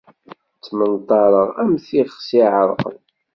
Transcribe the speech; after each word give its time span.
Ttmenṭareɣ 0.57 1.49
am 1.61 1.71
tixsi 1.85 2.39
iɛerqen. 2.41 2.97